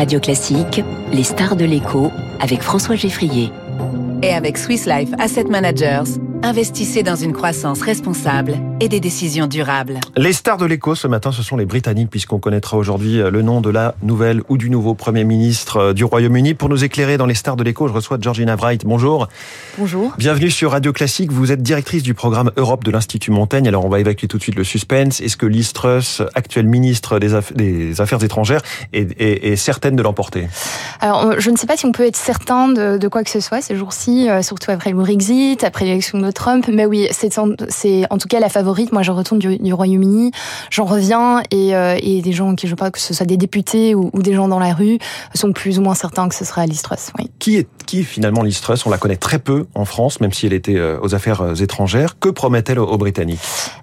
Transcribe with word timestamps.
Radio 0.00 0.18
Classique, 0.18 0.82
les 1.12 1.24
stars 1.24 1.56
de 1.56 1.66
l'écho 1.66 2.10
avec 2.40 2.62
François 2.62 2.94
Geffrier. 2.96 3.52
Et 4.22 4.32
avec 4.32 4.56
Swiss 4.56 4.86
Life 4.86 5.10
Asset 5.18 5.44
Managers, 5.44 6.18
investissez 6.42 7.02
dans 7.02 7.16
une 7.16 7.34
croissance 7.34 7.82
responsable 7.82 8.54
et 8.80 8.88
des 8.88 8.98
décisions 9.00 9.46
durables. 9.46 10.00
Les 10.16 10.32
stars 10.32 10.56
de 10.56 10.64
l'écho 10.64 10.94
ce 10.94 11.06
matin, 11.06 11.32
ce 11.32 11.42
sont 11.42 11.56
les 11.56 11.66
Britanniques, 11.66 12.10
puisqu'on 12.10 12.38
connaîtra 12.38 12.78
aujourd'hui 12.78 13.20
euh, 13.20 13.30
le 13.30 13.42
nom 13.42 13.60
de 13.60 13.68
la 13.68 13.94
nouvelle 14.02 14.42
ou 14.48 14.56
du 14.56 14.70
nouveau 14.70 14.94
Premier 14.94 15.24
ministre 15.24 15.76
euh, 15.76 15.92
du 15.92 16.02
Royaume-Uni. 16.04 16.54
Pour 16.54 16.70
nous 16.70 16.82
éclairer 16.82 17.18
dans 17.18 17.26
les 17.26 17.34
stars 17.34 17.56
de 17.56 17.62
l'écho, 17.62 17.86
je 17.88 17.92
reçois 17.92 18.16
Georgina 18.18 18.56
Wright. 18.56 18.86
Bonjour. 18.86 19.28
Bonjour. 19.76 20.14
Bienvenue 20.16 20.50
sur 20.50 20.70
Radio 20.70 20.94
Classique. 20.94 21.30
Vous 21.30 21.52
êtes 21.52 21.62
directrice 21.62 22.02
du 22.02 22.14
programme 22.14 22.50
Europe 22.56 22.82
de 22.82 22.90
l'Institut 22.90 23.30
Montaigne. 23.30 23.68
Alors 23.68 23.84
on 23.84 23.90
va 23.90 24.00
évacuer 24.00 24.28
tout 24.28 24.38
de 24.38 24.42
suite 24.42 24.56
le 24.56 24.64
suspense. 24.64 25.20
Est-ce 25.20 25.36
que 25.36 25.46
Liz 25.46 25.74
Truss, 25.74 26.22
actuelle 26.34 26.66
ministre 26.66 27.18
des, 27.18 27.32
des 27.54 28.00
Affaires 28.00 28.24
étrangères, 28.24 28.62
est, 28.94 29.20
est, 29.20 29.52
est 29.52 29.56
certaine 29.56 29.94
de 29.96 30.02
l'emporter? 30.02 30.48
Alors 31.00 31.38
je 31.38 31.50
ne 31.50 31.56
sais 31.56 31.66
pas 31.66 31.76
si 31.76 31.84
on 31.84 31.92
peut 31.92 32.06
être 32.06 32.16
certain 32.16 32.68
de, 32.68 32.96
de 32.96 33.08
quoi 33.08 33.24
que 33.24 33.30
ce 33.30 33.40
soit 33.40 33.60
ces 33.60 33.76
jours-ci, 33.76 34.30
euh, 34.30 34.40
surtout 34.40 34.70
après 34.70 34.90
le 34.90 34.96
Brexit, 34.96 35.64
après 35.64 35.84
l'élection 35.84 36.18
de 36.18 36.30
Trump. 36.30 36.66
Mais 36.72 36.86
oui, 36.86 37.08
c'est 37.10 37.38
en, 37.38 37.50
en 37.50 38.18
tout 38.18 38.28
cas 38.28 38.40
la 38.40 38.48
favorite. 38.48 38.69
Moi, 38.92 39.02
je 39.02 39.10
retourne 39.10 39.38
du, 39.38 39.72
Royaume-Uni, 39.72 40.32
j'en 40.70 40.84
reviens 40.84 41.42
et, 41.50 41.74
euh, 41.74 41.96
et, 42.00 42.22
des 42.22 42.32
gens 42.32 42.54
qui, 42.54 42.66
je 42.66 42.74
crois 42.74 42.90
que 42.90 42.98
ce 42.98 43.14
soit 43.14 43.26
des 43.26 43.36
députés 43.36 43.94
ou, 43.94 44.10
des 44.14 44.34
gens 44.34 44.48
dans 44.48 44.58
la 44.58 44.72
rue, 44.74 44.98
sont 45.34 45.52
plus 45.52 45.78
ou 45.78 45.82
moins 45.82 45.94
certains 45.94 46.28
que 46.28 46.34
ce 46.34 46.44
sera 46.44 46.66
Liz 46.66 46.82
Truss. 46.82 47.10
Qui 47.38 47.56
est 47.56 47.68
qui 47.84 48.00
est 48.00 48.04
finalement 48.04 48.42
Liz 48.42 48.60
Truss 48.60 48.86
On 48.86 48.90
la 48.90 48.98
connaît 48.98 49.16
très 49.16 49.38
peu 49.38 49.66
en 49.74 49.84
France, 49.84 50.20
même 50.20 50.32
si 50.32 50.46
elle 50.46 50.52
était 50.52 50.76
euh, 50.76 50.98
aux 51.02 51.14
affaires 51.14 51.42
euh, 51.42 51.54
étrangères. 51.54 52.18
Que 52.18 52.28
promet-elle 52.28 52.78
aux 52.78 52.98
Britanniques? 52.98 53.40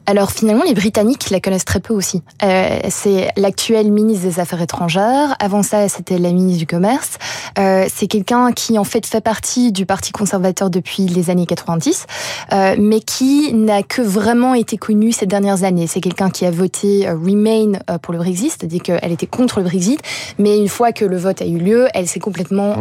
Alors 0.09 0.31
finalement, 0.31 0.63
les 0.63 0.73
Britanniques 0.73 1.29
la 1.31 1.41
connaissent 1.41 1.65
très 1.65 1.81
peu 1.81 1.93
aussi. 1.93 2.23
Euh, 2.41 2.79
c'est 2.87 3.27
l'actuelle 3.35 3.91
ministre 3.91 4.25
des 4.25 4.39
Affaires 4.39 4.61
étrangères. 4.61 5.35
Avant 5.41 5.63
ça, 5.63 5.89
c'était 5.89 6.17
la 6.17 6.31
ministre 6.31 6.59
du 6.59 6.65
Commerce. 6.65 7.17
Euh, 7.59 7.87
c'est 7.93 8.07
quelqu'un 8.07 8.53
qui 8.53 8.79
en 8.79 8.85
fait 8.85 9.05
fait 9.05 9.19
partie 9.19 9.73
du 9.73 9.85
Parti 9.85 10.13
conservateur 10.13 10.69
depuis 10.69 11.07
les 11.07 11.29
années 11.29 11.45
90, 11.45 12.05
euh, 12.53 12.75
mais 12.79 13.01
qui 13.01 13.53
n'a 13.53 13.83
que 13.83 14.01
vraiment 14.01 14.53
été 14.53 14.77
connu 14.77 15.11
ces 15.11 15.25
dernières 15.25 15.65
années. 15.65 15.87
C'est 15.87 15.99
quelqu'un 15.99 16.29
qui 16.29 16.45
a 16.45 16.51
voté 16.51 17.09
Remain 17.09 17.73
pour 18.01 18.13
le 18.13 18.19
Brexit, 18.19 18.51
c'est-à-dire 18.51 18.83
qu'elle 18.83 19.11
était 19.11 19.27
contre 19.27 19.59
le 19.59 19.65
Brexit, 19.65 19.99
mais 20.39 20.57
une 20.57 20.69
fois 20.69 20.93
que 20.93 21.03
le 21.03 21.17
vote 21.17 21.41
a 21.41 21.45
eu 21.45 21.57
lieu, 21.57 21.89
elle 21.93 22.07
s'est 22.07 22.21
complètement. 22.21 22.77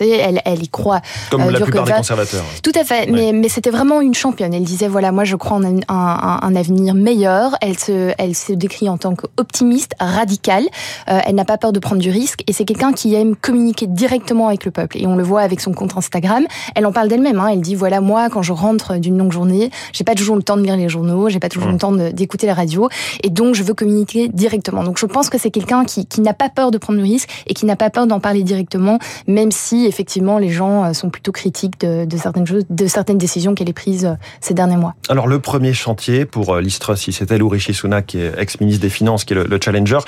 Elle, 0.00 0.40
elle 0.46 0.62
y 0.62 0.68
croit. 0.68 1.00
Comme 1.30 1.42
euh, 1.42 1.50
la 1.50 1.60
plupart 1.60 1.84
des 1.84 1.92
conservateurs. 1.92 2.44
Tout 2.62 2.72
à 2.74 2.84
fait, 2.84 3.10
ouais. 3.10 3.12
mais, 3.12 3.32
mais 3.32 3.48
c'était 3.48 3.70
vraiment 3.70 4.00
une 4.00 4.14
championne. 4.14 4.54
Elle 4.54 4.64
disait, 4.64 4.88
voilà, 4.88 5.12
moi 5.12 5.24
je 5.24 5.36
crois 5.36 5.58
en 5.58 5.64
un, 5.64 5.80
un, 5.88 6.38
un 6.42 6.56
avenir 6.56 6.94
meilleur. 6.94 7.56
Elle 7.60 7.78
se, 7.78 8.12
elle 8.16 8.34
se 8.34 8.52
décrit 8.52 8.88
en 8.88 8.96
tant 8.96 9.14
qu'optimiste, 9.14 9.92
radicale. 10.00 10.64
Euh, 11.08 11.18
elle 11.26 11.34
n'a 11.34 11.44
pas 11.44 11.58
peur 11.58 11.72
de 11.72 11.78
prendre 11.80 12.00
du 12.00 12.10
risque 12.10 12.42
et 12.46 12.52
c'est 12.52 12.64
quelqu'un 12.64 12.92
qui 12.92 13.14
aime 13.14 13.36
communiquer 13.36 13.86
directement 13.86 14.48
avec 14.48 14.64
le 14.64 14.70
peuple. 14.70 14.96
Et 14.98 15.06
on 15.06 15.16
le 15.16 15.24
voit 15.24 15.42
avec 15.42 15.60
son 15.60 15.72
compte 15.72 15.96
Instagram. 15.96 16.46
Elle 16.74 16.86
en 16.86 16.92
parle 16.92 17.08
d'elle-même. 17.08 17.40
Hein. 17.40 17.48
Elle 17.52 17.60
dit, 17.60 17.74
voilà, 17.74 18.00
moi, 18.00 18.28
quand 18.30 18.42
je 18.42 18.52
rentre 18.52 18.96
d'une 18.96 19.18
longue 19.18 19.32
journée, 19.32 19.70
j'ai 19.92 20.04
pas 20.04 20.14
toujours 20.14 20.36
le 20.36 20.42
temps 20.42 20.56
de 20.56 20.62
lire 20.62 20.76
les 20.76 20.88
journaux, 20.88 21.28
j'ai 21.28 21.40
pas 21.40 21.48
toujours 21.48 21.68
mmh. 21.68 21.72
le 21.72 21.78
temps 21.78 21.92
d'écouter 21.92 22.46
la 22.46 22.54
radio. 22.54 22.88
Et 23.22 23.30
donc, 23.30 23.54
je 23.54 23.62
veux 23.62 23.74
communiquer 23.74 24.28
directement. 24.28 24.84
Donc, 24.84 24.98
je 24.98 25.06
pense 25.06 25.30
que 25.30 25.38
c'est 25.38 25.50
quelqu'un 25.50 25.84
qui, 25.84 26.06
qui 26.06 26.20
n'a 26.20 26.34
pas 26.34 26.48
peur 26.48 26.70
de 26.70 26.78
prendre 26.78 26.98
du 26.98 27.04
risque 27.04 27.28
et 27.46 27.54
qui 27.54 27.66
n'a 27.66 27.76
pas 27.76 27.90
peur 27.90 28.06
d'en 28.06 28.20
parler 28.20 28.42
directement, 28.42 28.98
même 29.26 29.50
si, 29.50 29.86
effectivement, 29.86 30.35
les 30.38 30.50
gens 30.50 30.84
euh, 30.84 30.92
sont 30.92 31.10
plutôt 31.10 31.32
critiques 31.32 31.80
de, 31.80 32.04
de 32.04 32.16
certaines 32.16 32.46
choses, 32.46 32.64
de 32.68 32.86
certaines 32.86 33.18
décisions 33.18 33.54
qu'elle 33.54 33.68
ait 33.68 33.74
prises 33.74 34.06
euh, 34.06 34.14
ces 34.40 34.54
derniers 34.54 34.76
mois. 34.76 34.94
Alors 35.08 35.26
le 35.26 35.38
premier 35.38 35.72
chantier 35.72 36.24
pour 36.24 36.54
euh, 36.54 36.60
Liz 36.60 36.78
si 36.96 37.12
c'est 37.12 37.30
elle 37.30 37.42
ou 37.42 37.48
Rishi 37.48 37.74
Sunak, 37.74 38.06
qui 38.06 38.18
est 38.18 38.32
ex-ministre 38.38 38.82
des 38.82 38.90
Finances, 38.90 39.24
qui 39.24 39.32
est 39.32 39.36
le, 39.36 39.44
le 39.44 39.58
challenger, 39.62 39.98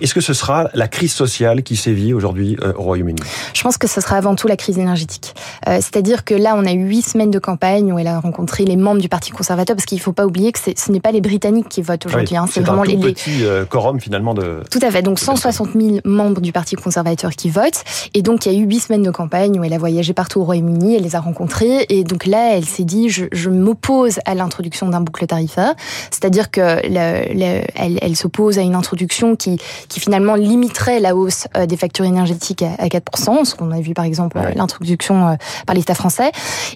est-ce 0.00 0.14
que 0.14 0.20
ce 0.20 0.34
sera 0.34 0.68
la 0.74 0.88
crise 0.88 1.12
sociale 1.12 1.62
qui 1.62 1.76
sévit 1.76 2.12
aujourd'hui 2.12 2.56
au 2.76 2.82
Royaume-Uni? 2.82 3.20
Je 3.54 3.62
pense 3.62 3.78
que 3.78 3.86
ce 3.86 4.00
sera 4.00 4.16
avant 4.16 4.34
tout 4.34 4.48
la 4.48 4.56
crise 4.56 4.78
énergétique. 4.78 5.34
Euh, 5.68 5.76
C'est-à-dire 5.76 6.24
que 6.24 6.34
là, 6.34 6.54
on 6.56 6.66
a 6.66 6.72
eu 6.72 6.84
huit 6.84 7.02
semaines 7.02 7.30
de 7.30 7.38
campagne 7.38 7.92
où 7.92 7.98
elle 7.98 8.06
a 8.06 8.18
rencontré 8.20 8.64
les 8.64 8.76
membres 8.76 9.00
du 9.00 9.08
Parti 9.08 9.30
conservateur, 9.30 9.76
parce 9.76 9.86
qu'il 9.86 9.98
ne 9.98 10.02
faut 10.02 10.12
pas 10.12 10.26
oublier 10.26 10.52
que 10.52 10.58
ce 10.58 10.92
n'est 10.92 11.00
pas 11.00 11.12
les 11.12 11.20
Britanniques 11.20 11.68
qui 11.68 11.82
votent 11.82 12.06
aujourd'hui. 12.06 12.28
Oui, 12.32 12.36
hein, 12.36 12.46
c'est 12.50 12.60
vraiment 12.60 12.82
un 12.82 12.86
les 12.86 12.96
petit 12.96 13.44
quorum 13.68 14.00
finalement 14.00 14.34
de. 14.34 14.60
Tout 14.70 14.80
à 14.82 14.90
fait. 14.90 15.02
Donc 15.02 15.18
160 15.18 15.70
000 15.74 15.98
membres 16.04 16.40
du 16.40 16.52
Parti 16.52 16.76
conservateur 16.76 17.30
qui 17.32 17.50
votent, 17.50 17.84
et 18.14 18.22
donc 18.22 18.46
il 18.46 18.52
y 18.52 18.56
a 18.56 18.58
eu 18.58 18.64
huit 18.66 18.80
semaines 18.80 19.02
de 19.02 19.10
campagne 19.10 19.58
où 19.58 19.64
elle 19.64 19.72
a 19.72 19.75
voyagé 19.78 20.12
partout 20.12 20.40
au 20.40 20.44
Royaume-Uni, 20.44 20.96
elle 20.96 21.02
les 21.02 21.16
a 21.16 21.20
rencontrés 21.20 21.86
et 21.88 22.04
donc 22.04 22.26
là, 22.26 22.56
elle 22.56 22.64
s'est 22.64 22.84
dit 22.84 23.08
je, 23.08 23.26
je 23.32 23.50
m'oppose 23.50 24.18
à 24.24 24.34
l'introduction 24.34 24.88
d'un 24.88 25.00
boucle 25.00 25.26
tarifaire, 25.26 25.74
c'est-à-dire 26.10 26.50
que 26.50 26.80
le, 26.84 27.34
le, 27.34 27.62
elle, 27.74 27.98
elle 28.00 28.16
s'oppose 28.16 28.58
à 28.58 28.62
une 28.62 28.74
introduction 28.74 29.36
qui, 29.36 29.58
qui 29.88 30.00
finalement 30.00 30.34
limiterait 30.34 31.00
la 31.00 31.16
hausse 31.16 31.46
euh, 31.56 31.66
des 31.66 31.76
factures 31.76 32.04
énergétiques 32.04 32.62
à, 32.62 32.70
à 32.78 32.88
4%, 32.88 33.44
ce 33.44 33.54
qu'on 33.54 33.70
a 33.70 33.80
vu 33.80 33.94
par 33.94 34.04
exemple 34.04 34.38
ouais. 34.38 34.54
l'introduction 34.54 35.28
euh, 35.28 35.34
par 35.66 35.74
l'État 35.74 35.94
français. 35.94 36.30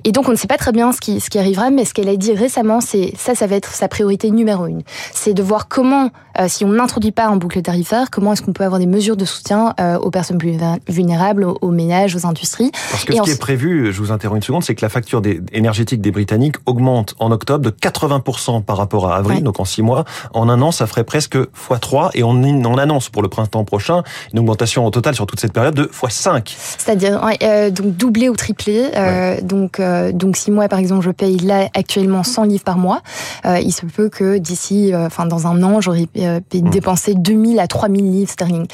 Et 0.05 0.12
donc 0.12 0.28
on 0.28 0.33
ne 0.33 0.37
sait 0.37 0.49
pas 0.49 0.59
très 0.59 0.72
bien 0.72 0.93
ce 0.93 1.00
qui, 1.00 1.21
ce 1.21 1.31
qui 1.31 1.39
arrivera, 1.39 1.71
mais 1.71 1.84
ce 1.84 1.94
qu'elle 1.94 2.09
a 2.09 2.16
dit 2.16 2.33
récemment, 2.33 2.81
c'est 2.81 3.12
ça, 3.16 3.34
ça 3.34 3.47
va 3.47 3.56
être 3.56 3.72
sa 3.72 3.89
priorité 3.89 4.31
numéro 4.31 4.66
une, 4.66 4.83
c'est 5.12 5.34
de 5.34 5.43
voir 5.43 5.69
comment, 5.69 6.10
euh, 6.39 6.47
si 6.49 6.65
on 6.65 6.69
n'introduit 6.69 7.12
pas 7.12 7.27
un 7.27 7.37
boucle 7.37 7.60
tarifaire, 7.62 8.10
comment 8.10 8.33
est-ce 8.33 8.43
qu'on 8.43 8.53
peut 8.53 8.65
avoir 8.65 8.78
des 8.78 8.87
mesures 8.87 9.16
de 9.16 9.25
soutien 9.25 9.75
euh, 9.81 9.99
aux 9.99 10.10
personnes 10.10 10.39
plus 10.39 10.56
vulnérables, 10.89 11.44
aux, 11.44 11.59
aux 11.60 11.71
ménages, 11.71 12.16
aux 12.16 12.27
industries. 12.27 12.71
Parce 12.91 13.05
que 13.05 13.12
et 13.12 13.17
ce 13.17 13.23
qui 13.23 13.31
est 13.31 13.41
prévu, 13.41 13.93
je 13.93 13.99
vous 14.01 14.12
interromps 14.12 14.39
une 14.39 14.43
seconde, 14.43 14.65
c'est 14.65 14.75
que 14.75 14.84
la 14.84 14.89
facture 14.89 15.21
des, 15.21 15.41
énergétique 15.53 16.01
des 16.01 16.11
Britanniques 16.11 16.56
augmente 16.67 17.15
en 17.19 17.31
octobre 17.31 17.65
de 17.65 17.71
80% 17.71 18.62
par 18.62 18.77
rapport 18.77 19.09
à 19.09 19.17
avril, 19.17 19.39
ouais. 19.39 19.43
donc 19.43 19.61
en 19.61 19.65
six 19.65 19.83
mois. 19.83 20.05
En 20.33 20.49
un 20.49 20.61
an, 20.62 20.73
ça 20.73 20.87
ferait 20.87 21.05
presque 21.05 21.37
x3 21.37 22.11
et 22.15 22.23
on, 22.23 22.31
on 22.31 22.78
annonce 22.78 23.09
pour 23.09 23.23
le 23.23 23.28
printemps 23.28 23.65
prochain 23.65 24.03
une 24.33 24.41
augmentation 24.41 24.87
au 24.87 24.91
total 24.91 25.15
sur 25.15 25.27
toute 25.27 25.41
cette 25.41 25.53
période 25.53 25.75
de 25.75 25.84
x5. 25.84 26.43
C'est-à-dire 26.78 27.21
euh, 27.43 27.71
donc 27.71 27.97
doublé 27.97 28.28
ou 28.28 28.37
triplé. 28.37 28.91
Euh, 28.97 29.37
ouais. 29.37 29.43
donc 29.43 29.81
euh, 29.81 30.12
donc 30.12 30.37
six 30.37 30.51
mois 30.51 30.69
par 30.69 30.78
exemple, 30.78 31.05
je 31.05 31.11
paye 31.11 31.39
là 31.39 31.69
actuellement 31.75 32.22
100 32.22 32.45
livres 32.45 32.65
par 32.65 32.78
mois. 32.78 33.03
Euh, 33.45 33.59
il 33.61 33.72
se 33.72 33.87
peut 33.87 34.09
que 34.09 34.39
d'ici, 34.39 34.93
enfin 34.95 35.27
dans 35.27 35.47
un 35.47 35.62
an, 35.62 35.81
j'aurais 35.81 36.09
mmh. 36.15 36.71
dépensé 36.71 37.15
2000 37.15 37.61
à 37.61 37.67
3000 37.67 38.11
livres 38.11 38.31
sterling. 38.31 38.67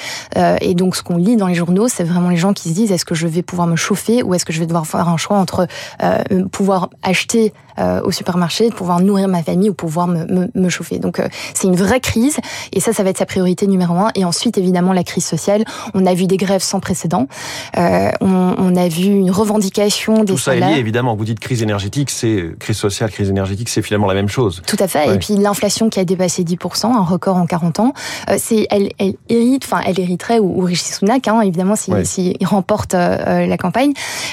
et 0.60 0.75
donc 0.75 0.97
ce 0.97 1.03
qu'on 1.03 1.16
lit 1.16 1.37
dans 1.37 1.47
les 1.47 1.54
journaux, 1.54 1.88
c'est 1.88 2.04
vraiment 2.04 2.31
les 2.31 2.37
gens 2.37 2.53
qui 2.53 2.69
se 2.71 2.75
disent 2.75 2.93
est-ce 2.93 3.04
que 3.04 3.15
je 3.15 3.27
vais 3.27 3.43
pouvoir 3.43 3.69
me 3.69 3.77
chauffer 3.77 4.06
ou 4.22 4.34
est-ce 4.34 4.44
que 4.44 4.53
je 4.53 4.61
vais 4.61 4.67
devoir 4.67 4.87
faire 4.87 5.09
un 5.09 5.17
choix 5.17 5.37
entre 5.37 5.67
euh, 6.03 6.22
pouvoir 6.50 6.91
acheter 7.03 7.53
euh, 7.78 8.00
au 8.03 8.10
supermarché, 8.10 8.69
de 8.70 8.75
pouvoir 8.75 9.00
nourrir 9.00 9.28
ma 9.28 9.42
famille 9.42 9.70
ou 9.70 9.75
pouvoir 9.75 10.06
me, 10.06 10.25
me, 10.26 10.48
me 10.54 10.69
chauffer. 10.69 10.98
Donc 10.98 11.20
euh, 11.20 11.28
c'est 11.54 11.66
une 11.66 11.76
vraie 11.76 12.00
crise 12.00 12.38
et 12.72 12.81
ça, 12.81 12.92
ça 12.92 13.03
va 13.03 13.10
être 13.10 13.19
sa 13.19 13.26
priorité 13.26 13.66
numéro 13.66 13.94
un. 13.94 14.10
Et 14.14 14.25
ensuite, 14.25 14.59
évidemment, 14.59 14.92
la 14.92 15.04
crise 15.04 15.25
sociale. 15.25 15.64
On 15.94 16.06
a 16.06 16.15
vu 16.15 16.26
des 16.26 16.36
grèves 16.36 16.62
sans 16.62 16.81
précédent. 16.81 17.28
Euh, 17.76 18.10
on, 18.20 18.54
on, 18.59 18.76
a 18.76 18.88
vu 18.88 19.06
une 19.06 19.31
revendication 19.31 20.25
des 20.25 20.32
Tout 20.32 20.38
ça 20.38 20.53
salaires. 20.53 20.70
est 20.70 20.75
lié, 20.75 20.81
évidemment. 20.81 21.15
Vous 21.16 21.25
dites 21.25 21.41
crise 21.41 21.62
énergétique, 21.62 22.10
c'est 22.10 22.54
crise 22.59 22.76
sociale, 22.76 23.10
crise 23.10 23.31
énergétique, 23.31 23.69
c'est 23.69 23.82
finalement 23.82 24.06
la 24.06 24.15
même 24.15 24.28
chose. 24.28 24.62
Tout 24.66 24.76
à 24.81 24.88
fait. 24.88 25.09
Ouais. 25.09 25.16
Et 25.16 25.19
puis 25.19 25.36
l'inflation 25.36 25.88
qui 25.88 26.00
a 26.00 26.04
dépassé 26.04 26.44
10%, 26.44 26.86
un 26.86 27.04
record 27.04 27.36
en 27.36 27.47
40 27.47 27.81
ans, 27.81 27.92
euh, 28.31 28.36
c'est 28.38 28.66
elle, 28.70 28.91
elle 28.98 29.15
hérite, 29.28 29.65
enfin 29.65 29.81
elle 29.86 30.00
hériterait 30.00 30.38
ou, 30.38 30.60
ou 30.60 30.65
Rishi 30.65 30.92
Sunak, 30.92 31.28
hein, 31.28 31.41
évidemment, 31.42 31.76
s'il 31.76 31.94
si, 32.06 32.34
si 32.38 32.44
remporte 32.44 32.94
euh, 32.94 33.47
la 33.47 33.56
campagne, 33.59 33.92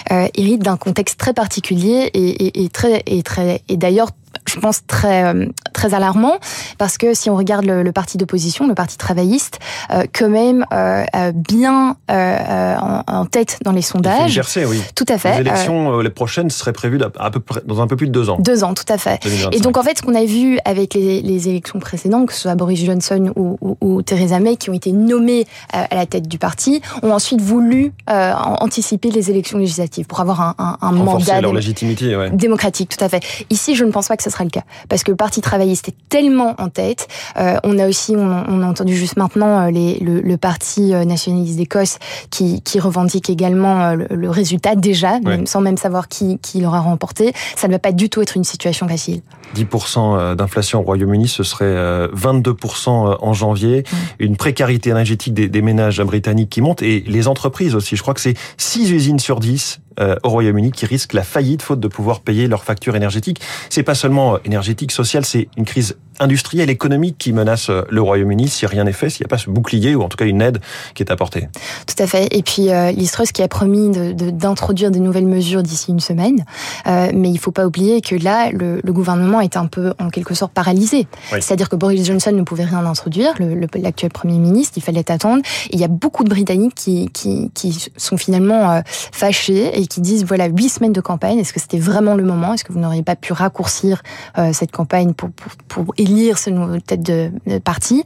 hérite 0.09 0.61
d'un 0.61 0.77
contexte 0.77 1.19
très 1.19 1.33
particulier 1.33 2.09
et, 2.13 2.45
et, 2.47 2.63
et 2.63 2.69
très 2.69 3.03
et 3.05 3.23
très 3.23 3.32
et 3.39 3.77
d'ailleurs 3.77 4.09
je 4.47 4.59
pense 4.59 4.85
très 4.85 5.33
très 5.73 5.93
alarmant 5.93 6.37
parce 6.77 6.97
que 6.97 7.13
si 7.13 7.29
on 7.29 7.35
regarde 7.35 7.65
le, 7.65 7.83
le 7.83 7.91
parti 7.91 8.17
d'opposition, 8.17 8.67
le 8.67 8.75
parti 8.75 8.97
travailliste, 8.97 9.59
euh, 9.91 10.03
quand 10.13 10.29
même 10.29 10.65
euh, 10.73 11.03
bien 11.33 11.97
euh, 12.11 12.75
en, 12.77 13.03
en, 13.07 13.25
tête 13.25 13.59
dans 13.63 13.71
les 13.71 13.81
sondages. 13.81 14.31
Gercé, 14.31 14.65
oui. 14.65 14.81
Tout 14.95 15.05
à 15.09 15.17
fait. 15.17 15.35
Les 15.35 15.41
élections 15.41 15.99
les 15.99 16.09
prochaines 16.09 16.49
seraient 16.49 16.73
prévues 16.73 16.99
à 17.17 17.31
peu 17.31 17.39
près 17.39 17.61
dans 17.65 17.81
un 17.81 17.87
peu 17.87 17.95
plus 17.95 18.07
de 18.07 18.11
deux 18.11 18.29
ans. 18.29 18.37
Deux 18.39 18.63
ans, 18.63 18.73
tout 18.73 18.85
à 18.89 18.97
fait. 18.97 19.21
2025. 19.23 19.55
Et 19.55 19.59
donc 19.59 19.77
en 19.77 19.83
fait, 19.83 19.97
ce 19.97 20.03
qu'on 20.03 20.15
a 20.15 20.25
vu 20.25 20.59
avec 20.65 20.93
les, 20.93 21.21
les, 21.21 21.49
élections 21.49 21.79
précédentes, 21.79 22.27
que 22.27 22.33
ce 22.33 22.41
soit 22.41 22.55
Boris 22.55 22.79
Johnson 22.83 23.33
ou, 23.35 23.57
ou, 23.61 23.77
ou, 23.81 24.01
Theresa 24.01 24.39
May, 24.39 24.55
qui 24.55 24.69
ont 24.69 24.73
été 24.73 24.91
nommés 24.91 25.45
à 25.71 25.93
la 25.93 26.05
tête 26.05 26.27
du 26.27 26.37
parti, 26.37 26.81
ont 27.01 27.11
ensuite 27.11 27.41
voulu 27.41 27.91
anticiper 28.07 29.09
les 29.11 29.29
élections 29.29 29.57
législatives 29.57 30.05
pour 30.05 30.19
avoir 30.19 30.41
un, 30.41 30.55
un, 30.57 30.77
un 30.81 30.91
mandat 30.91 31.41
leur 31.41 31.53
légitimité, 31.53 32.15
ouais. 32.15 32.29
démocratique. 32.31 32.95
Tout 32.97 33.03
à 33.03 33.09
fait. 33.09 33.23
Ici, 33.49 33.75
je 33.75 33.83
ne 33.83 33.91
pense 33.91 34.07
pas 34.07 34.17
que 34.17 34.22
ce 34.23 34.29
sera 34.29 34.43
le 34.43 34.49
cas. 34.49 34.63
Parce 34.89 35.03
que 35.03 35.11
le 35.11 35.17
Parti 35.17 35.41
travailliste 35.41 35.89
est 35.89 35.95
tellement 36.09 36.55
en 36.57 36.69
tête. 36.69 37.07
Euh, 37.37 37.57
on 37.63 37.77
a 37.79 37.87
aussi, 37.87 38.15
on, 38.15 38.43
on, 38.47 38.61
a 38.61 38.65
entendu 38.65 38.95
juste 38.95 39.17
maintenant 39.17 39.67
euh, 39.67 39.71
les, 39.71 39.99
le, 39.99 40.21
le, 40.21 40.37
Parti 40.37 40.93
euh, 40.93 41.05
nationaliste 41.05 41.57
d'Écosse 41.57 41.99
qui, 42.29 42.61
qui, 42.61 42.79
revendique 42.79 43.29
également 43.29 43.93
le, 43.93 44.07
le 44.09 44.29
résultat 44.29 44.75
déjà, 44.75 45.13
ouais. 45.13 45.21
même, 45.21 45.47
sans 45.47 45.61
même 45.61 45.77
savoir 45.77 46.07
qui, 46.07 46.39
qui 46.39 46.59
l'aura 46.61 46.79
remporté. 46.79 47.33
Ça 47.55 47.67
ne 47.67 47.73
va 47.73 47.79
pas 47.79 47.91
du 47.91 48.09
tout 48.09 48.21
être 48.21 48.35
une 48.35 48.43
situation 48.43 48.87
facile. 48.87 49.21
10% 49.55 50.35
d'inflation 50.35 50.79
au 50.79 50.83
Royaume-Uni, 50.83 51.27
ce 51.27 51.43
serait 51.43 51.75
22% 52.07 53.17
en 53.19 53.33
janvier. 53.33 53.81
Mmh. 53.83 53.95
Une 54.19 54.37
précarité 54.37 54.89
énergétique 54.89 55.33
des, 55.33 55.47
des 55.47 55.61
ménages 55.61 56.01
britanniques 56.01 56.49
qui 56.49 56.61
monte 56.61 56.81
et 56.81 57.03
les 57.07 57.27
entreprises 57.27 57.75
aussi. 57.75 57.95
Je 57.95 58.01
crois 58.01 58.13
que 58.13 58.21
c'est 58.21 58.35
6 58.57 58.91
usines 58.91 59.19
sur 59.19 59.39
10 59.39 59.79
euh, 59.99 60.15
au 60.23 60.29
Royaume-Uni 60.29 60.71
qui 60.71 60.85
risquent 60.85 61.13
la 61.13 61.23
faillite 61.23 61.61
faute 61.61 61.79
de 61.79 61.87
pouvoir 61.87 62.21
payer 62.21 62.47
leurs 62.47 62.63
factures 62.63 62.95
énergétiques. 62.95 63.39
C'est 63.69 63.83
pas 63.83 63.93
seulement 63.93 64.39
énergétique, 64.43 64.91
sociale, 64.91 65.23
c'est 65.23 65.49
une 65.55 65.65
crise 65.65 65.97
industrielle, 66.19 66.69
économique 66.69 67.17
qui 67.17 67.33
menace 67.33 67.69
le 67.69 68.01
Royaume-Uni 68.01 68.47
si 68.47 68.65
rien 68.65 68.83
n'est 68.83 68.93
fait, 68.93 69.09
s'il 69.09 69.23
n'y 69.23 69.27
a 69.27 69.29
pas 69.29 69.37
ce 69.37 69.49
bouclier 69.49 69.95
ou 69.95 70.01
en 70.01 70.09
tout 70.09 70.17
cas 70.17 70.25
une 70.25 70.41
aide 70.41 70.59
qui 70.93 71.03
est 71.03 71.11
apportée. 71.11 71.47
Tout 71.87 72.01
à 72.01 72.07
fait. 72.07 72.27
Et 72.31 72.43
puis 72.43 72.69
euh, 72.69 72.91
qui 73.33 73.41
a 73.41 73.47
promis 73.47 73.89
d'introduire 73.89 74.91
de, 74.91 74.97
de, 74.97 75.03
nouvelles 75.03 75.27
mesures 75.27 75.63
d'ici 75.63 75.91
une 75.91 75.99
semaine. 75.99 76.45
Euh, 76.87 77.11
mais 77.13 77.29
il 77.29 77.33
ne 77.33 77.39
faut 77.39 77.51
pas 77.51 77.65
oublier 77.65 78.01
que 78.01 78.15
là, 78.15 78.49
le, 78.51 78.81
le, 78.83 78.93
gouvernement 78.93 79.41
est 79.41 79.57
un 79.57 79.65
peu 79.65 79.93
en 79.99 80.09
quelque 80.09 80.33
sorte 80.33 80.53
paralysé. 80.53 81.07
C'est-à-dire 81.31 81.69
que 81.69 81.75
Boris 81.75 82.05
Johnson 82.05 82.31
ne 82.31 82.43
pouvait 82.43 82.63
rien 82.63 82.85
introduire, 82.85 83.33
l'actuel 83.75 84.11
Premier 84.11 84.37
ministre, 84.37 84.73
il 84.77 84.83
fallait 84.83 85.11
attendre. 85.11 85.41
Et 85.69 85.75
il 85.75 85.79
y 85.79 85.83
a 85.83 85.87
beaucoup 85.87 86.23
de 86.23 86.29
Britanniques 86.29 86.75
qui, 86.75 87.09
qui, 87.11 87.51
qui 87.53 87.89
sont 87.97 88.17
finalement 88.17 88.71
euh, 88.71 88.81
fâchés 88.85 89.79
et 89.79 89.87
qui 89.87 90.01
disent, 90.01 90.25
voilà, 90.25 90.47
huit 90.47 90.69
semaines 90.69 90.93
de 90.93 91.01
campagne, 91.01 91.39
est-ce 91.39 91.53
que 91.53 91.59
c'était 91.59 91.79
vraiment 91.79 92.15
le 92.15 92.23
moment? 92.23 92.53
Est-ce 92.53 92.63
que 92.63 92.73
vous 92.73 92.79
n'auriez 92.79 93.03
pas 93.03 93.15
pu 93.15 93.33
raccourcir 93.33 94.01
euh, 94.37 94.53
cette 94.53 94.71
campagne 94.71 95.13
pour, 95.13 95.31
pour, 95.31 95.51
pour 95.67 95.93
élire 96.03 96.37
ce 96.37 96.49
nouveau 96.49 96.79
tête 96.79 97.03
de, 97.03 97.31
de 97.47 97.57
parti 97.57 98.03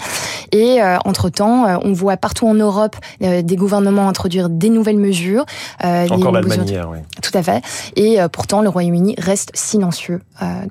Et 0.52 0.82
euh, 0.82 0.98
entre-temps, 1.06 1.80
on 1.84 1.94
voit 1.94 2.18
partout 2.18 2.48
en 2.48 2.54
Europe 2.54 2.96
des 3.20 3.56
gouvernements 3.56 4.08
introduire 4.08 4.50
des 4.50 4.70
nouvelles 4.70 4.98
mesures. 4.98 5.46
Encore 5.84 6.32
l'Allemagne 6.32 6.82
oui. 6.90 6.98
Tout 7.22 7.32
à 7.34 7.44
fait. 7.44 7.64
Et 7.96 8.18
pourtant, 8.32 8.62
le 8.62 8.70
Royaume-Uni 8.70 9.16
reste 9.18 9.52
silencieux. 9.54 10.22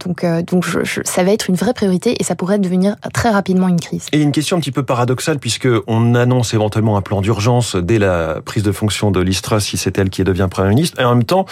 donc, 0.00 0.24
donc 0.24 0.64
je, 0.64 1.00
ça 1.04 1.22
va 1.24 1.32
être 1.32 1.48
une 1.48 1.56
vraie 1.56 1.74
priorité 1.74 2.16
et 2.20 2.24
ça 2.24 2.34
pourrait 2.34 2.58
devenir 2.58 2.96
très 3.12 3.30
rapidement 3.30 3.68
une 3.68 3.80
crise. 3.80 4.06
Et 4.12 4.20
une 4.20 4.32
question 4.32 4.56
un 4.56 4.60
petit 4.60 4.72
peu 4.72 4.82
paradoxale 4.82 5.38
puisque 5.38 5.68
on 5.86 6.14
annonce 6.14 6.54
éventuellement 6.54 6.96
un 6.96 7.02
plan 7.02 7.20
d'urgence 7.20 7.76
dès 7.76 7.98
la 7.98 8.40
prise 8.44 8.62
de 8.62 8.72
fonction 8.72 9.10
de 9.10 9.20
Listra 9.20 9.60
si 9.60 9.76
c'est 9.76 9.98
elle 9.98 10.10
qui 10.10 10.24
devient 10.24 10.48
Premier 10.50 10.70
ministre. 10.70 11.00
Et 11.00 11.04
en 11.04 11.14
même 11.14 11.24
temps, 11.24 11.46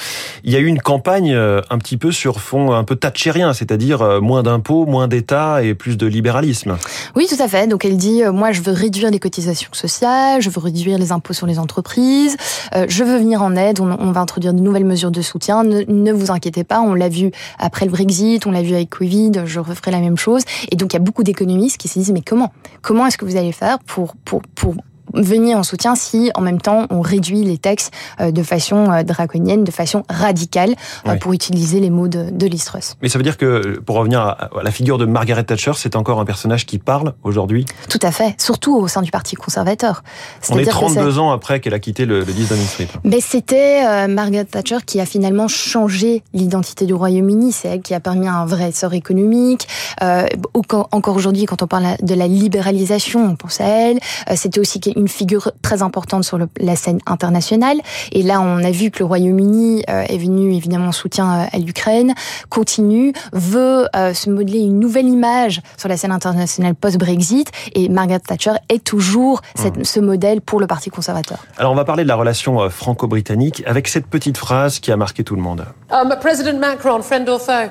il 0.45 0.53
y 0.53 0.57
a 0.57 0.59
eu 0.59 0.67
une 0.67 0.81
campagne 0.81 1.33
euh, 1.35 1.61
un 1.71 1.79
petit 1.79 1.97
peu 1.97 2.13
sur 2.13 2.41
fond 2.41 2.73
un 2.73 2.85
peu 2.85 2.97
thatchérien, 2.97 3.53
c'est-à-dire 3.53 4.03
euh, 4.03 4.21
moins 4.21 4.43
d'impôts, 4.43 4.87
moins 4.87 5.09
d'État 5.09 5.64
plus 5.73 5.97
de 5.97 6.07
libéralisme. 6.07 6.77
Oui, 7.17 7.27
tout 7.27 7.43
à 7.43 7.49
fait. 7.49 7.67
Donc 7.67 7.87
elle 7.87 7.97
dit, 7.97 8.23
euh, 8.23 8.33
moi 8.33 8.53
je 8.53 8.61
veux 8.61 8.73
réduire 8.73 9.11
les 9.11 9.19
cotisations 9.19 9.71
sociales, 9.73 10.43
je 10.43 10.51
veux 10.51 10.61
réduire 10.61 10.99
les 10.99 11.13
impôts 11.13 11.33
sur 11.33 11.47
les 11.47 11.59
entreprises, 11.59 12.37
je 12.75 13.05
veux 13.05 13.17
venir 13.17 13.43
en 13.43 13.57
aide, 13.57 13.81
on, 13.81 14.13
va 14.13 14.21
introduire 14.21 14.53
de 14.53 14.61
nouvelles 14.61 14.85
mesures 14.85 15.11
de 15.11 15.23
soutien. 15.23 15.65
Ne, 15.65 15.85
ne 15.87 16.13
vous 16.13 16.31
inquiétez 16.31 16.65
pas, 16.65 16.81
on 16.81 16.95
l'a 16.95 17.09
vu 17.09 17.31
après 17.59 17.87
le 17.87 17.93
Brexit, 17.93 18.47
on 18.47 18.51
l'a 18.51 18.63
vu 18.63 18.75
avec 18.75 18.91
Covid, 18.91 19.33
je 19.47 19.61
referai 19.61 19.91
la 19.91 20.01
même 20.01 20.19
chose. 20.19 20.43
Et 20.71 20.77
donc 20.77 20.93
il 20.93 20.97
y 20.97 21.01
a 21.01 21.03
beaucoup 21.03 21.23
d'économistes 21.23 21.79
qui 21.79 21.89
se 21.89 21.99
disent, 21.99 22.13
mais 22.13 22.23
comment? 22.23 22.53
Comment 22.83 23.07
est-ce 23.07 23.17
que 23.17 23.25
vous 23.25 23.37
allez 23.37 23.53
faire 23.53 23.79
pour, 23.79 24.17
pour, 24.25 24.43
pour 24.55 24.75
venir 25.15 25.59
en 25.59 25.63
soutien 25.63 25.95
si 25.95 26.31
en 26.35 26.41
même 26.41 26.61
temps 26.61 26.87
on 26.91 27.01
réduit 27.01 27.43
les 27.45 27.59
textes 27.59 27.93
euh, 28.21 28.31
de 28.31 28.43
façon 28.43 28.91
euh, 28.91 29.03
draconienne, 29.03 29.65
de 29.65 29.71
façon 29.71 30.03
radicale, 30.09 30.75
euh, 31.07 31.17
pour 31.17 31.33
utiliser 31.33 31.81
les 31.81 31.91
mots 31.91 32.09
de, 32.09 32.31
de 32.31 32.47
Listrus. 32.47 32.95
Mais 33.03 33.09
ça 33.09 33.19
veut 33.19 33.25
dire 33.25 33.37
que, 33.37 33.81
pour 33.81 33.97
revenir 33.97 34.21
à 34.21 34.51
la 34.63 34.71
figure 34.71 34.99
de 34.99 35.07
Margaret 35.07 35.45
Thatcher, 35.45 35.73
c'est 35.77 35.97
encore 35.97 36.21
un 36.21 36.25
personnage 36.25 36.67
qui 36.67 36.79
parle 36.79 37.15
aujourd'hui? 37.23 37.65
Tout 37.89 37.99
à 38.03 38.11
fait, 38.11 38.35
surtout 38.41 38.77
au 38.77 38.89
sein 38.89 39.03
du 39.03 39.11
Parti 39.11 39.37
conservateur. 39.37 40.03
On 40.51 40.59
est 40.59 40.65
32 40.65 41.19
ans 41.19 41.31
après 41.31 41.61
qu'elle 41.61 41.75
a 41.75 41.79
quitté 41.79 42.07
le, 42.07 42.21
le 42.21 42.33
10 42.33 42.49
Downing 42.49 42.67
Street. 42.67 42.89
Mais 43.05 43.21
c'était 43.21 44.09
Margaret 44.09 44.45
Thatcher 44.45 44.79
qui 44.85 45.01
a 45.01 45.07
finalement 45.07 45.49
changé 45.49 46.23
l'identité 46.33 46.87
du 46.87 46.95
Royaume-Uni. 46.95 47.53
C'est 47.53 47.69
elle 47.69 47.83
qui 47.83 47.95
a 47.95 48.01
permis 48.01 48.29
un 48.29 48.45
vrai 48.45 48.71
essor 48.71 48.95
économique. 48.95 49.69
encore 50.01 51.17
aujourd'hui, 51.17 51.47
quand 51.47 51.63
on 51.63 51.67
parle 51.67 51.97
de 52.03 52.15
la 52.15 52.27
libéralisation, 52.27 53.25
on 53.25 53.37
pense 53.37 53.61
à 53.61 53.67
elle. 53.67 53.99
c'était 54.35 54.61
aussi 54.61 54.81
une 54.97 55.04
une 55.05 55.09
figure 55.09 55.53
très 55.61 55.83
importante 55.83 56.25
sur 56.25 56.39
la 56.39 56.77
scène 56.77 56.99
internationale. 57.05 57.77
Et 58.13 58.23
là, 58.23 58.41
on 58.41 58.65
a 58.65 58.71
vu 58.71 58.91
que 58.91 59.01
le 59.01 59.05
Royaume-Uni 59.05 59.85
euh, 59.91 60.05
est 60.09 60.17
venu 60.17 60.55
évidemment 60.55 60.89
en 60.89 60.93
soutien 60.93 61.27
euh, 61.41 61.45
à 61.53 61.59
l'Ukraine, 61.59 62.15
continue, 62.49 63.13
veut 63.35 63.87
euh, 63.95 64.15
se 64.15 64.31
modeler 64.31 64.61
une 64.61 64.81
nouvelle 64.81 65.07
image 65.07 65.61
sur 65.77 65.91
la 65.91 65.99
scène 65.99 66.11
internationale 66.11 66.75
post-Brexit. 66.75 67.51
Et 67.75 67.91
Margaret 67.91 68.21
Thatcher 68.21 68.55
est 68.71 68.83
toujours 68.83 69.43
cette, 69.55 69.85
ce 69.85 70.01
modèle 70.01 70.41
pour 70.41 70.59
le 70.59 70.67
Parti 70.67 70.89
conservateur. 70.89 71.45
Alors, 71.59 71.73
on 71.73 71.77
va 71.77 71.85
parler 71.85 72.05
de 72.05 72.09
la 72.09 72.17
relation 72.17 72.71
franco-britannique 72.71 73.63
avec 73.67 73.89
cette 73.89 74.07
petite 74.07 74.39
phrase 74.39 74.79
qui 74.79 74.91
a 74.91 74.97
marqué 74.97 75.23
tout 75.23 75.37
le 75.37 75.43
monde. 75.43 75.67
Um, 75.91 76.15
President 76.19 76.59
Macron, 76.59 77.03
friend 77.03 77.29
or 77.29 77.41
foe? 77.41 77.69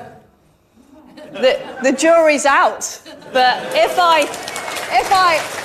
The, 1.32 1.58
the 1.82 1.92
jury's 1.98 2.46
out. 2.46 3.00
But 3.32 3.56
if 3.74 3.98
I, 3.98 4.22
if 4.92 5.10
I, 5.10 5.63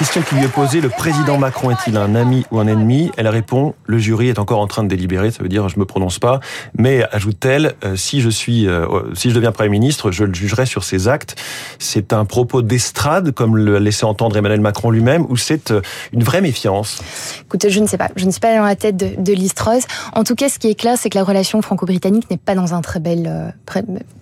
question 0.00 0.22
qui 0.22 0.34
lui 0.34 0.44
est 0.46 0.48
posée, 0.48 0.80
le 0.80 0.88
président 0.88 1.36
Macron 1.36 1.70
est-il 1.70 1.98
un 1.98 2.14
ami 2.14 2.46
ou 2.50 2.58
un 2.58 2.66
ennemi? 2.66 3.10
Elle 3.18 3.28
répond, 3.28 3.74
le 3.84 3.98
jury 3.98 4.30
est 4.30 4.38
encore 4.38 4.60
en 4.60 4.66
train 4.66 4.82
de 4.82 4.88
délibérer, 4.88 5.30
ça 5.30 5.42
veut 5.42 5.50
dire 5.50 5.68
je 5.68 5.78
me 5.78 5.84
prononce 5.84 6.18
pas, 6.18 6.40
mais 6.74 7.04
ajoute-t-elle, 7.12 7.74
euh, 7.84 7.96
si 7.96 8.22
je 8.22 8.30
suis, 8.30 8.66
euh, 8.66 8.86
si 9.12 9.28
je 9.28 9.34
deviens 9.34 9.52
Premier 9.52 9.68
ministre, 9.68 10.10
je 10.10 10.24
le 10.24 10.32
jugerai 10.32 10.64
sur 10.64 10.84
ses 10.84 11.06
actes. 11.06 11.38
C'est 11.78 12.14
un 12.14 12.24
propos 12.24 12.62
d'estrade, 12.62 13.32
comme 13.32 13.58
le 13.58 13.78
laissait 13.78 14.06
entendre 14.06 14.38
Emmanuel 14.38 14.62
Macron 14.62 14.90
lui-même, 14.90 15.26
ou 15.28 15.36
c'est 15.36 15.70
euh, 15.70 15.82
une 16.14 16.22
vraie 16.22 16.40
méfiance? 16.40 17.02
Écoutez, 17.42 17.68
je 17.68 17.80
ne 17.80 17.86
sais 17.86 17.98
pas, 17.98 18.08
je 18.16 18.24
ne 18.24 18.30
suis 18.30 18.40
pas 18.40 18.56
dans 18.56 18.64
la 18.64 18.76
tête 18.76 18.96
de, 18.96 19.22
de 19.22 19.32
Listreuse. 19.34 19.82
En 20.14 20.24
tout 20.24 20.34
cas, 20.34 20.48
ce 20.48 20.58
qui 20.58 20.68
est 20.68 20.76
clair, 20.76 20.96
c'est 20.96 21.10
que 21.10 21.18
la 21.18 21.24
relation 21.24 21.60
franco-britannique 21.60 22.30
n'est 22.30 22.38
pas 22.38 22.54
dans 22.54 22.72
un 22.72 22.80
très 22.80 23.00
bel 23.00 23.44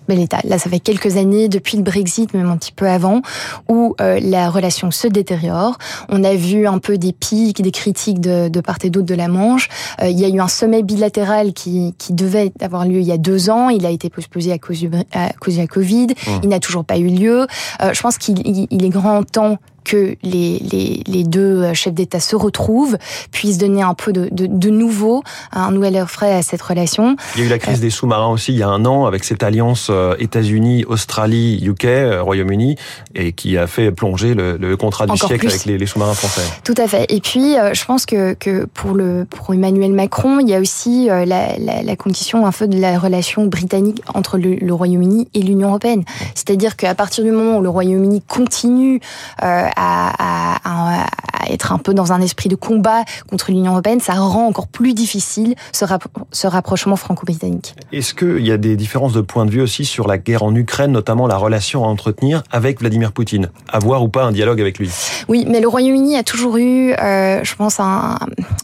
état. 0.09 0.39
Là, 0.43 0.59
ça 0.59 0.69
fait 0.69 0.81
quelques 0.81 1.15
années, 1.15 1.47
depuis 1.47 1.77
le 1.77 1.83
Brexit, 1.83 2.33
même 2.33 2.49
un 2.49 2.57
petit 2.57 2.73
peu 2.73 2.89
avant, 2.89 3.21
où 3.69 3.95
la 3.99 4.49
relation 4.49 4.91
se 4.91 5.07
détériore 5.07 5.68
on 6.09 6.23
a 6.23 6.35
vu 6.35 6.67
un 6.67 6.79
peu 6.79 6.97
des 6.97 7.13
pics, 7.13 7.61
des 7.61 7.71
critiques 7.71 8.21
de, 8.21 8.61
part 8.61 8.77
et 8.83 8.89
d'autre 8.89 9.07
de 9.07 9.15
la 9.15 9.27
Manche. 9.27 9.69
Euh, 10.01 10.07
il 10.07 10.19
y 10.19 10.25
a 10.25 10.29
eu 10.29 10.39
un 10.39 10.47
sommet 10.47 10.83
bilatéral 10.83 11.53
qui, 11.53 11.93
devait 12.09 12.51
avoir 12.59 12.85
lieu 12.85 12.99
il 12.99 13.07
y 13.07 13.11
a 13.11 13.17
deux 13.17 13.49
ans. 13.49 13.69
Il 13.69 13.85
a 13.85 13.89
été 13.89 14.09
postposé 14.09 14.51
à 14.51 14.57
cause 14.57 14.79
du, 14.79 14.89
à 15.13 15.31
cause 15.39 15.55
de 15.55 15.61
la 15.61 15.67
Covid. 15.67 16.07
Mmh. 16.07 16.31
Il 16.43 16.49
n'a 16.49 16.59
toujours 16.59 16.85
pas 16.85 16.97
eu 16.97 17.07
lieu. 17.07 17.47
Euh, 17.81 17.93
je 17.93 18.01
pense 18.01 18.17
qu'il 18.17 18.67
est 18.71 18.89
grand 18.89 19.23
temps 19.23 19.57
que 19.83 20.15
les, 20.23 20.59
les, 20.59 21.03
les 21.07 21.23
deux 21.23 21.63
euh, 21.63 21.73
chefs 21.73 21.93
d'État 21.93 22.19
se 22.19 22.35
retrouvent, 22.35 22.97
puissent 23.31 23.57
donner 23.57 23.81
un 23.81 23.93
peu 23.93 24.13
de, 24.13 24.27
de, 24.31 24.45
de 24.47 24.69
nouveau, 24.69 25.23
un 25.51 25.71
nouvel 25.71 25.95
air 25.95 26.09
frais 26.09 26.33
à 26.33 26.41
cette 26.41 26.61
relation. 26.61 27.15
Il 27.35 27.41
y 27.41 27.43
a 27.43 27.47
eu 27.47 27.49
la 27.49 27.59
crise 27.59 27.79
euh, 27.79 27.81
des 27.81 27.89
sous-marins 27.89 28.29
aussi 28.29 28.51
il 28.51 28.57
y 28.57 28.63
a 28.63 28.67
un 28.67 28.85
an 28.85 29.05
avec 29.05 29.23
cette 29.23 29.43
alliance 29.43 29.87
euh, 29.89 30.15
États-Unis, 30.19 30.85
Australie, 30.85 31.63
UK, 31.63 31.87
Royaume-Uni, 32.21 32.75
et 33.15 33.33
qui 33.33 33.57
a 33.57 33.67
fait 33.67 33.91
plonger 33.91 34.33
le, 34.33 34.57
le 34.57 34.77
contrat 34.77 35.07
du 35.07 35.17
siècle 35.17 35.47
avec 35.47 35.65
les, 35.65 35.77
les 35.77 35.85
sous-marins 35.85 36.13
français. 36.13 36.41
Tout 36.63 36.75
à 36.77 36.87
fait. 36.87 37.05
Et 37.09 37.21
puis, 37.21 37.55
je 37.73 37.85
pense 37.85 38.05
que, 38.05 38.33
que 38.33 38.65
pour, 38.65 38.93
le, 38.93 39.25
pour 39.29 39.53
Emmanuel 39.53 39.93
Macron, 39.93 40.39
il 40.39 40.49
y 40.49 40.55
a 40.55 40.59
aussi 40.59 41.07
la, 41.07 41.25
la, 41.25 41.83
la 41.83 41.95
condition 41.95 42.45
un 42.45 42.51
peu 42.51 42.67
de 42.67 42.79
la 42.79 42.97
relation 42.99 43.45
britannique 43.45 44.01
entre 44.13 44.37
le, 44.37 44.55
le 44.55 44.73
Royaume-Uni 44.73 45.27
et 45.33 45.41
l'Union 45.41 45.69
européenne. 45.69 46.03
C'est-à-dire 46.35 46.75
qu'à 46.75 46.95
partir 46.95 47.23
du 47.23 47.31
moment 47.31 47.57
où 47.57 47.61
le 47.61 47.69
Royaume-Uni 47.69 48.21
continue 48.27 48.99
euh, 49.43 49.67
à, 49.75 51.05
être 51.49 51.71
un 51.71 51.77
peu 51.77 51.93
dans 51.93 52.13
un 52.13 52.21
esprit 52.21 52.47
de 52.47 52.55
combat 52.55 53.03
contre 53.27 53.51
l'Union 53.51 53.71
européenne, 53.71 53.99
ça 53.99 54.13
rend 54.13 54.45
encore 54.45 54.67
plus 54.67 54.93
difficile 54.93 55.55
ce, 55.71 55.85
ce 56.31 56.47
rapprochement 56.47 56.95
franco-britannique. 56.95 57.75
Est-ce 57.91 58.13
qu'il 58.13 58.45
y 58.45 58.51
a 58.51 58.57
des 58.57 58.75
différences 58.75 59.13
de 59.13 59.21
point 59.21 59.45
de 59.45 59.51
vue 59.51 59.61
aussi 59.61 59.85
sur 59.85 60.07
la 60.07 60.17
guerre 60.17 60.43
en 60.43 60.53
Ukraine, 60.53 60.91
notamment 60.91 61.27
la 61.27 61.37
relation 61.37 61.83
à 61.83 61.87
entretenir 61.87 62.43
avec 62.51 62.79
Vladimir 62.79 63.11
Poutine? 63.11 63.49
Avoir 63.67 64.03
ou 64.03 64.09
pas 64.09 64.23
un 64.23 64.31
dialogue 64.31 64.61
avec 64.61 64.77
lui? 64.77 64.91
Oui, 65.27 65.45
mais 65.47 65.59
le 65.59 65.67
Royaume-Uni 65.67 66.15
a 66.17 66.23
toujours 66.23 66.57
eu, 66.57 66.93
euh, 66.93 67.43
je 67.43 67.55
pense, 67.55 67.79
un, 67.79 68.19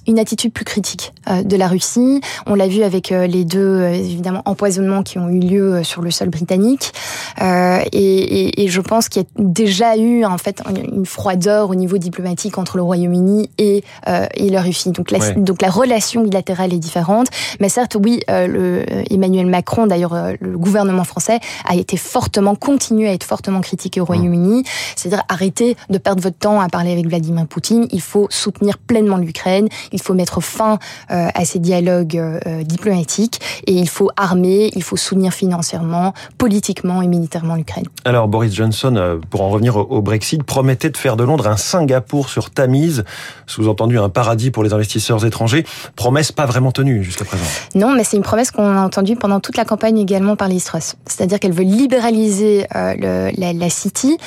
une 0.07 0.19
attitude 0.19 0.53
plus 0.53 0.65
critique 0.65 1.13
euh, 1.29 1.43
de 1.43 1.55
la 1.55 1.67
Russie. 1.67 2.21
On 2.45 2.55
l'a 2.55 2.67
vu 2.67 2.83
avec 2.83 3.11
euh, 3.11 3.27
les 3.27 3.45
deux, 3.45 3.81
évidemment, 3.83 4.41
empoisonnements 4.45 5.03
qui 5.03 5.17
ont 5.17 5.29
eu 5.29 5.39
lieu 5.39 5.83
sur 5.83 6.01
le 6.01 6.11
sol 6.11 6.29
britannique. 6.29 6.93
Et, 7.41 7.85
et, 7.91 8.63
et, 8.63 8.67
je 8.67 8.81
pense 8.81 9.09
qu'il 9.09 9.21
y 9.21 9.25
a 9.25 9.27
déjà 9.37 9.97
eu, 9.97 10.25
en 10.25 10.37
fait, 10.37 10.61
une 10.91 10.94
froideur 11.03 11.69
au 11.69 11.75
niveau 11.75 11.97
diplomatique 11.97 12.57
entre 12.57 12.77
le 12.77 12.83
Royaume-Uni 12.83 13.49
et, 13.57 13.83
euh, 14.07 14.27
et 14.35 14.49
la 14.49 14.61
Russie. 14.61 14.91
Donc 14.91 15.11
la, 15.11 15.31
donc 15.31 15.61
la 15.61 15.69
relation 15.69 16.23
bilatérale 16.23 16.73
est 16.73 16.79
différente. 16.79 17.27
Mais 17.59 17.69
certes, 17.69 17.97
oui, 18.01 18.21
euh, 18.29 18.47
le, 18.47 18.85
Emmanuel 19.11 19.47
Macron, 19.47 19.87
d'ailleurs 19.87 20.13
euh, 20.13 20.33
le 20.39 20.57
gouvernement 20.57 21.03
français, 21.03 21.39
a 21.67 21.75
été 21.75 21.97
fortement, 21.97 22.55
continue 22.55 23.07
à 23.07 23.13
être 23.13 23.23
fortement 23.23 23.61
critiqué 23.61 23.99
au 23.99 24.05
Royaume-Uni. 24.05 24.63
C'est-à-dire 24.95 25.23
arrêtez 25.27 25.75
de 25.89 25.97
perdre 25.97 26.21
votre 26.21 26.37
temps 26.37 26.61
à 26.61 26.69
parler 26.69 26.91
avec 26.91 27.07
Vladimir 27.07 27.47
Poutine. 27.47 27.87
Il 27.91 28.01
faut 28.01 28.27
soutenir 28.29 28.77
pleinement 28.77 29.17
l'Ukraine. 29.17 29.67
Il 29.91 30.01
faut 30.01 30.13
mettre 30.13 30.41
fin 30.41 30.79
euh, 31.11 31.27
à 31.33 31.45
ces 31.45 31.59
dialogues 31.59 32.21
diplomatiques 32.63 33.39
et 33.65 33.73
il 33.73 33.89
faut 33.89 34.09
armer, 34.15 34.71
il 34.75 34.83
faut 34.83 34.97
soutenir 34.97 35.33
financièrement, 35.33 36.13
politiquement 36.37 37.01
et 37.01 37.07
militairement 37.07 37.55
l'Ukraine. 37.55 37.85
Alors 38.05 38.27
Boris 38.27 38.53
Johnson, 38.53 39.19
pour 39.29 39.41
en 39.41 39.49
revenir 39.49 39.77
au 39.77 40.01
Brexit, 40.01 40.43
promettait 40.43 40.84
de 40.89 40.97
faire 40.97 41.15
de 41.15 41.23
Londres 41.23 41.47
un 41.47 41.57
Singapour 41.57 42.29
sur 42.29 42.49
Tamise, 42.49 43.03
sous-entendu 43.47 43.99
un 43.99 44.09
paradis 44.09 44.51
pour 44.51 44.63
les 44.63 44.73
investisseurs 44.73 45.25
étrangers. 45.25 45.65
Promesse 45.95 46.31
pas 46.31 46.45
vraiment 46.45 46.71
tenue 46.71 47.03
jusqu'à 47.03 47.25
présent. 47.25 47.43
Non, 47.75 47.93
mais 47.93 48.03
c'est 48.03 48.17
une 48.17 48.23
promesse 48.23 48.51
qu'on 48.51 48.77
a 48.77 48.81
entendue 48.81 49.15
pendant 49.15 49.39
toute 49.39 49.57
la 49.57 49.65
campagne 49.65 49.97
également 49.97 50.35
par 50.35 50.47
Liz 50.47 50.63
Truss. 50.63 50.95
C'est-à-dire 51.05 51.39
qu'elle 51.39 51.53
veut 51.53 51.63
libéraliser 51.63 52.67
euh, 52.75 52.93
le, 52.97 53.39
la, 53.39 53.53
la, 53.53 53.69
City, 53.69 54.17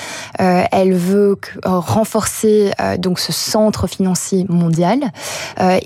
euh, 0.40 0.62
elle 0.72 0.94
veut 0.94 1.36
euh, 1.66 1.78
renforcer 1.78 2.70
donc 2.98 3.18
ce 3.18 3.32
centre 3.32 3.86
financier 3.86 4.46
mondial, 4.48 4.98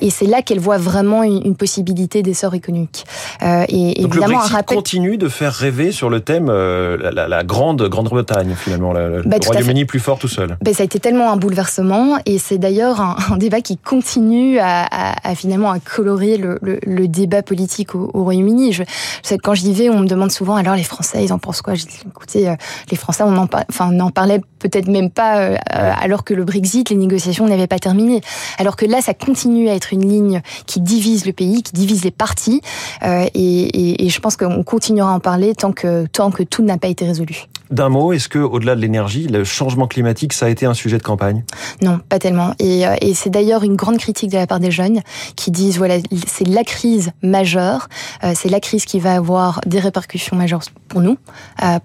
et 0.01 0.11
c'est 0.11 0.27
là 0.27 0.43
qu'elle 0.43 0.61
voit 0.61 0.79
vraiment 0.79 1.23
une, 1.23 1.55
possibilité 1.57 2.23
d'essor 2.23 2.55
économique. 2.55 3.05
Et 3.43 3.47
Donc 3.47 4.15
évidemment, 4.15 4.27
le 4.27 4.49
Brexit 4.49 4.67
continue 4.67 5.19
de 5.19 5.29
faire 5.29 5.53
rêver 5.53 5.93
sur 5.93 6.09
le 6.09 6.21
thème 6.21 6.51
la, 6.51 7.45
grande 7.45 7.83
Grande-Bretagne 7.89 8.55
finalement, 8.59 8.93
le 8.93 9.23
bah, 9.25 9.37
Royaume-Uni 9.45 9.85
plus 9.85 10.01
fort 10.01 10.19
tout 10.19 10.29
seul. 10.29 10.57
Bah, 10.63 10.73
ça 10.73 10.83
a 10.83 10.87
été 10.87 11.01
tellement 11.01 11.33
un 11.33 11.37
bouleversement 11.37 12.19
et 12.25 12.39
c'est 12.39 12.59
d'ailleurs 12.59 13.01
un, 13.01 13.37
débat 13.37 13.61
qui 13.61 13.77
continue 13.77 14.59
à, 14.61 15.35
finalement 15.35 15.71
à 15.71 15.81
colorer 15.81 16.37
le, 16.39 17.09
débat 17.09 17.43
politique 17.43 17.95
au, 17.95 18.11
Royaume-Uni. 18.15 18.73
Je, 18.73 18.83
je, 19.29 19.35
quand 19.35 19.55
j'y 19.55 19.73
vais, 19.73 19.91
on 19.91 20.01
me 20.01 20.07
demande 20.07 20.31
souvent 20.31 20.57
alors 20.57 20.77
les 20.77 20.83
Français 20.83 21.25
ils 21.25 21.33
en 21.33 21.39
pensent 21.39 21.63
quoi? 21.63 21.75
Je 21.75 21.85
écoutez, 22.09 22.49
euh, 22.49 22.55
les 22.91 22.97
Français 22.97 23.25
on 23.25 23.37
en, 23.37 24.11
parlait 24.11 24.41
peut-être 24.59 24.89
même 24.89 25.11
pas 25.11 25.57
alors 25.69 26.25
que 26.25 26.35
le 26.35 26.45
Brexit, 26.45 26.91
les 26.91 26.97
négociations 26.97 27.47
n'avaient 27.47 27.67
pas 27.67 27.79
terminé. 27.79 28.21
Alors 28.59 28.77
que 28.77 28.87
là, 28.87 29.01
ça 29.01 29.15
continue 29.15 29.69
à 29.69 29.75
être 29.75 29.93
une 29.93 30.09
ligne 30.09 30.41
qui 30.67 30.81
divise 30.81 31.27
le 31.27 31.33
pays, 31.33 31.63
qui 31.63 31.73
divise 31.73 32.05
les 32.05 32.11
partis. 32.11 32.61
Euh, 33.03 33.27
et, 33.35 34.09
je 34.09 34.21
pense 34.21 34.37
qu'on 34.37 34.63
continuera 34.63 35.13
à 35.13 35.15
en 35.15 35.21
parler 35.21 35.55
tant 35.55 35.73
que, 35.73 36.07
tant 36.07 36.31
que 36.31 36.43
tout 36.43 36.63
n'a 36.63 36.77
pas 36.77 36.89
été 36.89 37.07
résolu. 37.07 37.45
D'un 37.71 37.89
mot, 37.89 38.13
est-ce 38.13 38.29
que 38.29 38.39
au-delà 38.39 38.77
de 38.77 38.81
l'énergie, 38.81 39.27
le 39.27 39.45
changement 39.45 39.87
climatique, 39.87 40.35
ça 40.35 40.51
été 40.53 40.67
un 40.67 40.75
sujet 40.75 40.99
de 40.99 41.03
campagne 41.03 41.45
Non, 41.83 42.01
pas 42.09 42.19
tellement. 42.19 42.55
Et, 42.59 42.87
euh, 42.87 42.95
et 43.01 43.15
c'est 43.15 43.31
d'ailleurs 43.31 43.65
une 43.65 43.77
grande 43.77 43.99
critique 43.99 44.31
de 44.31 44.37
la 44.37 44.47
part 44.47 44.61
des 44.61 44.71
jeunes 44.71 45.01
qui 45.37 45.51
disent 45.51 45.79
voilà, 45.79 45.97
c'est 46.27 46.47
la 46.47 46.65
crise 46.65 47.13
majeure, 47.23 47.89
euh, 48.25 48.33
c'est 48.35 48.49
la 48.49 48.61
crise 48.61 48.85
qui 48.85 49.01
va 49.01 49.15
avoir 49.15 49.61
des 49.67 49.81
répercussions 49.81 50.37
majeures 50.37 50.63
pour 50.89 51.01
nous, 51.01 51.17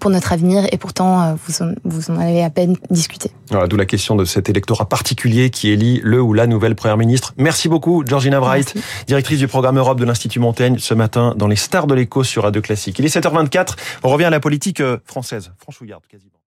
pour 0.00 0.10
notre 0.10 0.32
avenir, 0.34 0.66
et 0.70 0.76
pourtant 0.76 1.34
vous 1.46 1.62
en, 1.62 1.72
vous 1.84 2.10
en 2.10 2.18
avez 2.18 2.44
à 2.44 2.50
peine 2.50 2.76
discuté. 2.90 3.30
Voilà, 3.50 3.66
d'où 3.66 3.76
la 3.76 3.86
question 3.86 4.16
de 4.16 4.26
cet 4.26 4.50
électorat 4.50 4.86
particulier 4.86 5.48
qui 5.48 5.70
élit 5.70 6.00
le 6.04 6.20
ou 6.20 6.34
la 6.34 6.46
nouvelle 6.46 6.74
première 6.74 6.98
ministre. 6.98 7.32
Merci 7.38 7.68
beaucoup, 7.68 8.04
Georgina 8.06 8.40
Bright, 8.40 8.74
directrice 9.06 9.38
du 9.38 9.48
programme 9.48 9.78
Europe 9.78 9.98
de 9.98 10.04
l'Institut 10.04 10.40
Montaigne, 10.40 10.78
ce 10.78 10.94
matin 10.94 11.34
dans 11.36 11.48
les 11.48 11.56
stars 11.56 11.86
de 11.86 11.94
l'écho 11.94 12.24
sur 12.24 12.42
Radio 12.42 12.60
Classique. 12.60 12.98
Il 12.98 13.04
est 13.04 13.14
7h24. 13.14 13.76
On 14.02 14.10
revient 14.10 14.24
à 14.24 14.30
la 14.30 14.40
politique 14.40 14.80
euh, 14.80 14.98
française. 15.04 15.52
Franchouillarde, 15.58 16.04
quasiment. 16.08 16.37